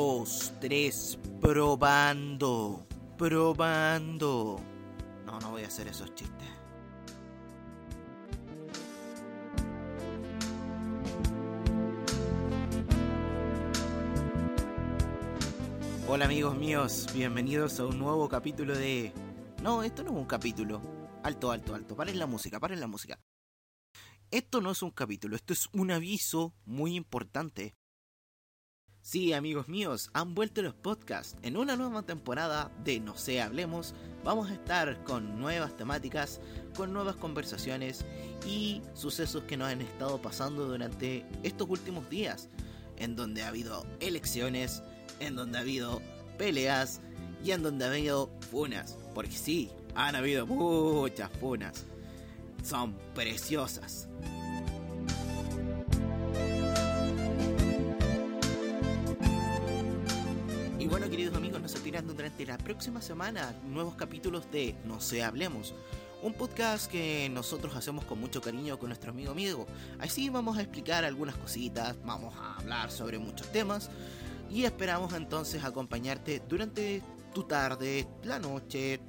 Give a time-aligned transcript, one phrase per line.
[0.00, 2.86] dos, tres, probando,
[3.18, 4.58] probando.
[5.26, 6.48] No, no voy a hacer esos chistes.
[16.08, 19.12] Hola amigos míos, bienvenidos a un nuevo capítulo de...
[19.62, 20.80] No, esto no es un capítulo.
[21.22, 21.94] Alto, alto, alto.
[21.94, 23.20] Paren la música, paren la música.
[24.30, 27.74] Esto no es un capítulo, esto es un aviso muy importante.
[29.02, 31.36] Sí, amigos míos, han vuelto los podcasts.
[31.42, 36.40] En una nueva temporada de No sé, hablemos, vamos a estar con nuevas temáticas,
[36.76, 38.04] con nuevas conversaciones
[38.46, 42.48] y sucesos que nos han estado pasando durante estos últimos días,
[42.98, 44.82] en donde ha habido elecciones,
[45.18, 46.02] en donde ha habido
[46.36, 47.00] peleas
[47.42, 48.98] y en donde ha habido funas.
[49.14, 51.86] Porque sí, han habido muchas funas.
[52.62, 54.08] Son preciosas.
[61.90, 65.74] Durante la próxima semana nuevos capítulos de No sé, hablemos.
[66.22, 69.66] Un podcast que nosotros hacemos con mucho cariño con nuestro amigo amigo.
[69.98, 73.90] Así vamos a explicar algunas cositas, vamos a hablar sobre muchos temas
[74.48, 77.02] y esperamos entonces acompañarte durante
[77.34, 79.00] tu tarde, la noche,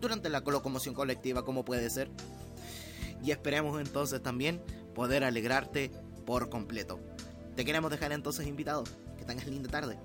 [0.00, 2.08] durante la locomoción colectiva como puede ser.
[3.22, 4.62] Y esperemos entonces también
[4.94, 5.90] poder alegrarte
[6.24, 6.98] por completo.
[7.56, 8.84] Te queremos dejar entonces invitado.
[9.18, 9.98] Que tengas linda tarde.